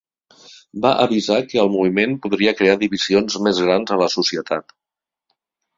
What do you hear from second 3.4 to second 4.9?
més grans a la societat.